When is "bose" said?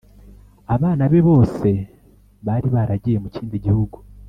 1.29-1.69